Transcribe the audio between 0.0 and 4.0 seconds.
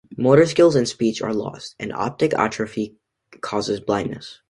Motor skills and speech are lost, and optic atrophy causes